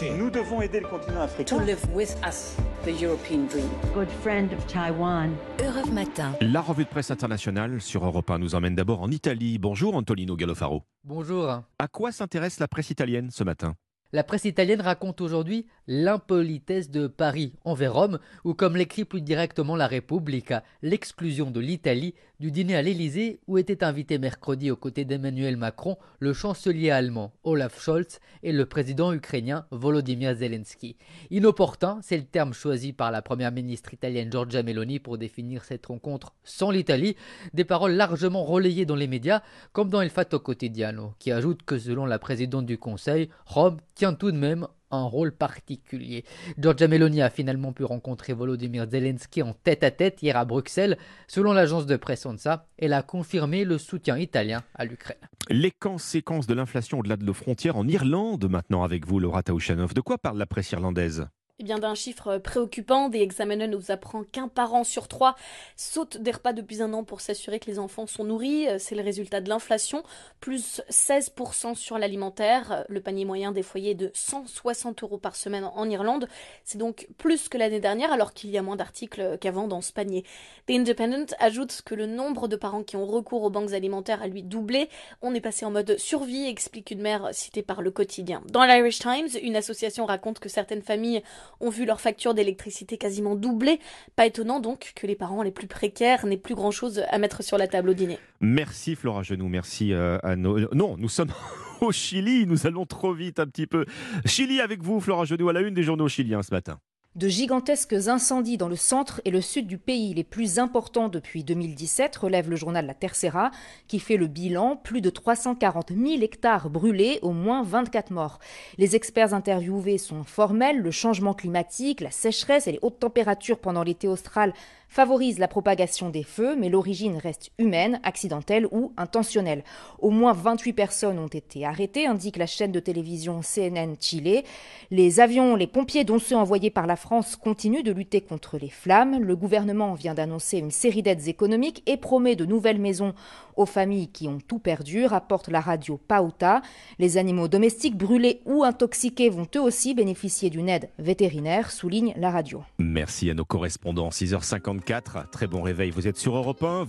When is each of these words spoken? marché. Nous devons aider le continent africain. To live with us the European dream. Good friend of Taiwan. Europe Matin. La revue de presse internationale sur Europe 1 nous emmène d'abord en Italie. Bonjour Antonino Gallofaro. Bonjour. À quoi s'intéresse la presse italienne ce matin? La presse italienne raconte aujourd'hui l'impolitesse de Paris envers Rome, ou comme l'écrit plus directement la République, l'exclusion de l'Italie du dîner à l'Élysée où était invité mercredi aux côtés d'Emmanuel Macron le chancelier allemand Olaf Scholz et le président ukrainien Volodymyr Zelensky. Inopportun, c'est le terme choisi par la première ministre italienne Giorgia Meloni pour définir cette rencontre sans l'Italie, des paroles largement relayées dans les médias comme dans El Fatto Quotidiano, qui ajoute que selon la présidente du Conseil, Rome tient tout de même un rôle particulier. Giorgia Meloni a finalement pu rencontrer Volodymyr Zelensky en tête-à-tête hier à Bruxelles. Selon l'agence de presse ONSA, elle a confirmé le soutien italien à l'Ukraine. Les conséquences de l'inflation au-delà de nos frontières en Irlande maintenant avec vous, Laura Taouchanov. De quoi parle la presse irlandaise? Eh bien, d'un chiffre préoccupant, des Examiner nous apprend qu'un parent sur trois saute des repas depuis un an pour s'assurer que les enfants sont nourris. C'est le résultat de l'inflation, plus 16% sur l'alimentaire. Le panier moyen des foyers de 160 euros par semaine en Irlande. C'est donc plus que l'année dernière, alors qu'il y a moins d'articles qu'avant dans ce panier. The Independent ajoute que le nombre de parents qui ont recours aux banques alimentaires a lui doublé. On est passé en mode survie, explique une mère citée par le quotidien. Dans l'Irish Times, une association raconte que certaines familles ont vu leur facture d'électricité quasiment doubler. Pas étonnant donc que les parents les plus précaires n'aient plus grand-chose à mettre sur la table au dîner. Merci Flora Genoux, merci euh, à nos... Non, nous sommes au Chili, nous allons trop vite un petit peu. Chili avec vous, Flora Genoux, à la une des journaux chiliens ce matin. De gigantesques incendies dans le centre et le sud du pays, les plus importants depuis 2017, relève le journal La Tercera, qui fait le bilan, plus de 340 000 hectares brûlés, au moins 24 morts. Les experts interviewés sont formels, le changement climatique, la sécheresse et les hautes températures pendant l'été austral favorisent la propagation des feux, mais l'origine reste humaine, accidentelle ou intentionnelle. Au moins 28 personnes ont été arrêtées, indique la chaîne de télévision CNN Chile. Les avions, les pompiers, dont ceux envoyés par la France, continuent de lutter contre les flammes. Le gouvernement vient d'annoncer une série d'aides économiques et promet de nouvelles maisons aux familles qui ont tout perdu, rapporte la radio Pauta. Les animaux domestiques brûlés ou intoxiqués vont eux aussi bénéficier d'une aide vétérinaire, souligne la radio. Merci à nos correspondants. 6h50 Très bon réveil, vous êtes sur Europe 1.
marché. 0.00 0.16
Nous 0.18 0.30
devons 0.30 0.62
aider 0.62 0.80
le 0.80 0.86
continent 0.86 1.22
africain. 1.22 1.58
To 1.58 1.64
live 1.64 1.80
with 1.94 2.14
us 2.26 2.56
the 2.84 3.00
European 3.00 3.46
dream. 3.46 3.68
Good 3.94 4.08
friend 4.22 4.52
of 4.52 4.66
Taiwan. 4.66 5.30
Europe 5.60 5.92
Matin. 5.92 6.32
La 6.40 6.60
revue 6.60 6.84
de 6.84 6.88
presse 6.88 7.10
internationale 7.10 7.80
sur 7.80 8.04
Europe 8.04 8.30
1 8.30 8.38
nous 8.38 8.54
emmène 8.54 8.74
d'abord 8.74 9.02
en 9.02 9.10
Italie. 9.10 9.58
Bonjour 9.58 9.94
Antonino 9.96 10.36
Gallofaro. 10.36 10.82
Bonjour. 11.04 11.62
À 11.78 11.88
quoi 11.88 12.12
s'intéresse 12.12 12.60
la 12.60 12.68
presse 12.68 12.90
italienne 12.90 13.30
ce 13.30 13.44
matin? 13.44 13.74
La 14.12 14.24
presse 14.24 14.44
italienne 14.44 14.80
raconte 14.80 15.20
aujourd'hui 15.20 15.66
l'impolitesse 15.86 16.90
de 16.90 17.06
Paris 17.06 17.52
envers 17.64 17.94
Rome, 17.94 18.18
ou 18.42 18.54
comme 18.54 18.76
l'écrit 18.76 19.04
plus 19.04 19.22
directement 19.22 19.76
la 19.76 19.86
République, 19.86 20.52
l'exclusion 20.82 21.52
de 21.52 21.60
l'Italie 21.60 22.14
du 22.40 22.50
dîner 22.50 22.74
à 22.74 22.80
l'Élysée 22.80 23.38
où 23.46 23.58
était 23.58 23.84
invité 23.84 24.18
mercredi 24.18 24.70
aux 24.70 24.76
côtés 24.76 25.04
d'Emmanuel 25.04 25.58
Macron 25.58 25.98
le 26.20 26.32
chancelier 26.32 26.90
allemand 26.90 27.34
Olaf 27.44 27.78
Scholz 27.78 28.18
et 28.42 28.52
le 28.52 28.64
président 28.64 29.12
ukrainien 29.12 29.66
Volodymyr 29.70 30.34
Zelensky. 30.34 30.96
Inopportun, 31.30 32.00
c'est 32.02 32.16
le 32.16 32.24
terme 32.24 32.54
choisi 32.54 32.94
par 32.94 33.10
la 33.10 33.20
première 33.20 33.52
ministre 33.52 33.92
italienne 33.92 34.32
Giorgia 34.32 34.62
Meloni 34.62 35.00
pour 35.00 35.18
définir 35.18 35.64
cette 35.64 35.84
rencontre 35.84 36.32
sans 36.42 36.70
l'Italie, 36.70 37.14
des 37.52 37.64
paroles 37.64 37.92
largement 37.92 38.42
relayées 38.42 38.86
dans 38.86 38.96
les 38.96 39.06
médias 39.06 39.42
comme 39.72 39.90
dans 39.90 40.00
El 40.00 40.08
Fatto 40.08 40.40
Quotidiano, 40.40 41.12
qui 41.18 41.32
ajoute 41.32 41.62
que 41.62 41.78
selon 41.78 42.06
la 42.06 42.18
présidente 42.18 42.64
du 42.64 42.78
Conseil, 42.78 43.28
Rome 43.44 43.76
tient 43.94 44.14
tout 44.14 44.32
de 44.32 44.38
même 44.38 44.66
un 44.90 45.04
rôle 45.04 45.32
particulier. 45.32 46.24
Giorgia 46.58 46.88
Meloni 46.88 47.22
a 47.22 47.30
finalement 47.30 47.72
pu 47.72 47.84
rencontrer 47.84 48.32
Volodymyr 48.32 48.88
Zelensky 48.90 49.42
en 49.42 49.52
tête-à-tête 49.52 50.22
hier 50.22 50.36
à 50.36 50.44
Bruxelles. 50.44 50.98
Selon 51.28 51.52
l'agence 51.52 51.86
de 51.86 51.96
presse 51.96 52.26
ONSA, 52.26 52.66
elle 52.78 52.92
a 52.92 53.02
confirmé 53.02 53.64
le 53.64 53.78
soutien 53.78 54.18
italien 54.18 54.62
à 54.74 54.84
l'Ukraine. 54.84 55.18
Les 55.48 55.70
conséquences 55.70 56.46
de 56.46 56.54
l'inflation 56.54 56.98
au-delà 56.98 57.16
de 57.16 57.24
nos 57.24 57.34
frontières 57.34 57.76
en 57.76 57.86
Irlande 57.88 58.48
maintenant 58.48 58.82
avec 58.82 59.06
vous, 59.06 59.18
Laura 59.18 59.42
Taouchanov. 59.42 59.94
De 59.94 60.00
quoi 60.00 60.18
parle 60.18 60.38
la 60.38 60.46
presse 60.46 60.72
irlandaise? 60.72 61.26
Eh 61.60 61.62
bien, 61.62 61.78
d'un 61.78 61.94
chiffre 61.94 62.38
préoccupant, 62.38 63.10
des 63.10 63.20
Examiner 63.20 63.68
nous 63.68 63.90
apprend 63.90 64.24
qu'un 64.24 64.48
parent 64.48 64.82
sur 64.82 65.08
trois 65.08 65.36
saute 65.76 66.16
des 66.16 66.30
repas 66.30 66.54
depuis 66.54 66.80
un 66.80 66.94
an 66.94 67.04
pour 67.04 67.20
s'assurer 67.20 67.60
que 67.60 67.66
les 67.66 67.78
enfants 67.78 68.06
sont 68.06 68.24
nourris. 68.24 68.66
C'est 68.78 68.94
le 68.94 69.02
résultat 69.02 69.42
de 69.42 69.50
l'inflation, 69.50 70.02
plus 70.40 70.80
16% 70.88 71.74
sur 71.74 71.98
l'alimentaire. 71.98 72.86
Le 72.88 73.02
panier 73.02 73.26
moyen 73.26 73.52
des 73.52 73.62
foyers 73.62 73.94
de 73.94 74.10
160 74.14 75.02
euros 75.02 75.18
par 75.18 75.36
semaine 75.36 75.64
en 75.64 75.90
Irlande. 75.90 76.28
C'est 76.64 76.78
donc 76.78 77.06
plus 77.18 77.50
que 77.50 77.58
l'année 77.58 77.78
dernière, 77.78 78.10
alors 78.10 78.32
qu'il 78.32 78.48
y 78.48 78.56
a 78.56 78.62
moins 78.62 78.76
d'articles 78.76 79.36
qu'avant 79.38 79.68
dans 79.68 79.82
ce 79.82 79.92
panier. 79.92 80.24
The 80.66 80.70
Independent 80.70 81.34
ajoute 81.40 81.82
que 81.84 81.94
le 81.94 82.06
nombre 82.06 82.48
de 82.48 82.56
parents 82.56 82.84
qui 82.84 82.96
ont 82.96 83.04
recours 83.04 83.42
aux 83.42 83.50
banques 83.50 83.74
alimentaires 83.74 84.22
a 84.22 84.28
lui 84.28 84.42
doublé. 84.42 84.88
On 85.20 85.34
est 85.34 85.42
passé 85.42 85.66
en 85.66 85.70
mode 85.70 85.98
survie, 85.98 86.46
explique 86.46 86.90
une 86.90 87.02
mère 87.02 87.28
citée 87.32 87.62
par 87.62 87.82
le 87.82 87.90
quotidien. 87.90 88.42
Dans 88.46 88.64
l'Irish 88.64 89.00
Times, 89.00 89.28
une 89.42 89.56
association 89.56 90.06
raconte 90.06 90.38
que 90.38 90.48
certaines 90.48 90.80
familles 90.80 91.22
ont 91.60 91.70
vu 91.70 91.84
leur 91.84 92.00
facture 92.00 92.34
d'électricité 92.34 92.98
quasiment 92.98 93.36
doubler. 93.36 93.80
Pas 94.16 94.26
étonnant 94.26 94.60
donc 94.60 94.92
que 94.94 95.06
les 95.06 95.16
parents 95.16 95.42
les 95.42 95.50
plus 95.50 95.66
précaires 95.66 96.26
n'aient 96.26 96.36
plus 96.36 96.54
grand-chose 96.54 97.02
à 97.10 97.18
mettre 97.18 97.42
sur 97.42 97.58
la 97.58 97.68
table 97.68 97.90
au 97.90 97.94
dîner. 97.94 98.18
Merci 98.40 98.96
Flora 98.96 99.22
Genoux, 99.22 99.48
merci 99.48 99.92
euh, 99.92 100.18
à 100.22 100.36
nos... 100.36 100.72
Non, 100.74 100.96
nous 100.96 101.08
sommes 101.08 101.32
au 101.80 101.92
Chili, 101.92 102.46
nous 102.46 102.66
allons 102.66 102.86
trop 102.86 103.12
vite 103.12 103.40
un 103.40 103.46
petit 103.46 103.66
peu. 103.66 103.84
Chili 104.26 104.60
avec 104.60 104.82
vous, 104.82 105.00
Flora 105.00 105.24
Genoux, 105.24 105.48
à 105.48 105.52
la 105.52 105.60
une 105.60 105.74
des 105.74 105.82
journaux 105.82 106.08
chiliens 106.08 106.42
ce 106.42 106.52
matin. 106.52 106.78
De 107.16 107.26
gigantesques 107.26 108.06
incendies 108.06 108.56
dans 108.56 108.68
le 108.68 108.76
centre 108.76 109.20
et 109.24 109.32
le 109.32 109.40
sud 109.40 109.66
du 109.66 109.78
pays, 109.78 110.14
les 110.14 110.22
plus 110.22 110.60
importants 110.60 111.08
depuis 111.08 111.42
2017, 111.42 112.14
relève 112.14 112.48
le 112.48 112.54
journal 112.54 112.86
La 112.86 112.94
Tercera, 112.94 113.50
qui 113.88 113.98
fait 113.98 114.16
le 114.16 114.28
bilan, 114.28 114.76
plus 114.76 115.00
de 115.00 115.10
340 115.10 115.90
000 115.90 116.22
hectares 116.22 116.70
brûlés, 116.70 117.18
au 117.22 117.32
moins 117.32 117.64
24 117.64 118.12
morts. 118.12 118.38
Les 118.78 118.94
experts 118.94 119.34
interviewés 119.34 119.98
sont 119.98 120.22
formels, 120.22 120.78
le 120.78 120.92
changement 120.92 121.34
climatique, 121.34 122.00
la 122.00 122.12
sécheresse 122.12 122.68
et 122.68 122.72
les 122.72 122.78
hautes 122.80 123.00
températures 123.00 123.58
pendant 123.58 123.82
l'été 123.82 124.06
austral 124.06 124.54
favorisent 124.90 125.38
la 125.38 125.48
propagation 125.48 126.10
des 126.10 126.24
feux, 126.24 126.56
mais 126.56 126.68
l'origine 126.68 127.16
reste 127.16 127.50
humaine, 127.58 128.00
accidentelle 128.02 128.66
ou 128.72 128.92
intentionnelle. 128.96 129.62
Au 130.00 130.10
moins 130.10 130.32
28 130.32 130.72
personnes 130.72 131.18
ont 131.18 131.28
été 131.28 131.64
arrêtées, 131.64 132.06
indique 132.06 132.36
la 132.36 132.46
chaîne 132.46 132.72
de 132.72 132.80
télévision 132.80 133.40
CNN 133.40 133.94
Chile. 134.00 134.42
Les 134.90 135.20
avions, 135.20 135.54
les 135.54 135.68
pompiers, 135.68 136.02
dont 136.02 136.18
ceux 136.18 136.36
envoyés 136.36 136.70
par 136.70 136.88
la 136.88 136.96
France, 137.00 137.34
continuent 137.34 137.82
de 137.82 137.92
lutter 137.92 138.20
contre 138.20 138.58
les 138.58 138.68
flammes. 138.68 139.18
Le 139.20 139.34
gouvernement 139.34 139.94
vient 139.94 140.14
d'annoncer 140.14 140.58
une 140.58 140.70
série 140.70 141.02
d'aides 141.02 141.28
économiques 141.28 141.82
et 141.86 141.96
promet 141.96 142.36
de 142.36 142.44
nouvelles 142.44 142.78
maisons 142.78 143.14
aux 143.56 143.66
familles 143.66 144.08
qui 144.08 144.28
ont 144.28 144.38
tout 144.38 144.58
perdu, 144.58 145.06
rapporte 145.06 145.48
la 145.48 145.60
radio 145.60 145.96
Pauta. 145.96 146.62
Les 146.98 147.16
animaux 147.16 147.48
domestiques 147.48 147.96
brûlés 147.96 148.42
ou 148.44 148.64
intoxiqués 148.64 149.30
vont 149.30 149.48
eux 149.56 149.60
aussi 149.60 149.94
bénéficier 149.94 150.50
d'une 150.50 150.68
aide 150.68 150.90
vétérinaire, 150.98 151.70
souligne 151.70 152.12
la 152.16 152.30
radio. 152.30 152.62
Merci 152.78 153.30
à 153.30 153.34
nos 153.34 153.44
correspondants. 153.44 154.10
6h50 154.10 155.30
Très 155.30 155.46
bon 155.46 155.62
réveil, 155.62 155.90
vous 155.90 156.06
êtes 156.06 156.18
sur 156.18 156.36
Europe 156.36 156.62
1. 156.62 156.78